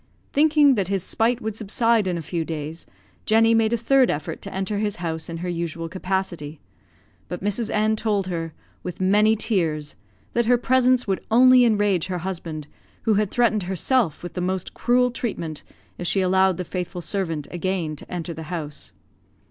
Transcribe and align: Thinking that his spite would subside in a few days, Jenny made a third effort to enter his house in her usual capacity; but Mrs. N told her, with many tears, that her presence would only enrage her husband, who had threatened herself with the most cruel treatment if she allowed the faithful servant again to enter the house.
Thinking 0.33 0.73
that 0.73 0.87
his 0.87 1.03
spite 1.03 1.41
would 1.41 1.55
subside 1.55 2.07
in 2.07 2.17
a 2.17 2.23
few 2.23 2.43
days, 2.43 2.87
Jenny 3.27 3.53
made 3.53 3.71
a 3.71 3.77
third 3.77 4.09
effort 4.09 4.41
to 4.41 4.51
enter 4.51 4.79
his 4.79 4.95
house 4.95 5.29
in 5.29 5.37
her 5.45 5.47
usual 5.47 5.87
capacity; 5.87 6.59
but 7.27 7.43
Mrs. 7.43 7.69
N 7.69 7.95
told 7.95 8.25
her, 8.25 8.51
with 8.81 8.99
many 8.99 9.35
tears, 9.35 9.93
that 10.33 10.47
her 10.47 10.57
presence 10.57 11.05
would 11.05 11.23
only 11.29 11.63
enrage 11.65 12.07
her 12.07 12.17
husband, 12.25 12.65
who 13.03 13.13
had 13.13 13.29
threatened 13.29 13.61
herself 13.69 14.23
with 14.23 14.33
the 14.33 14.41
most 14.41 14.73
cruel 14.73 15.11
treatment 15.11 15.61
if 15.99 16.07
she 16.07 16.21
allowed 16.21 16.57
the 16.57 16.65
faithful 16.65 17.01
servant 17.01 17.47
again 17.51 17.95
to 17.95 18.11
enter 18.11 18.33
the 18.33 18.41
house. 18.49 18.93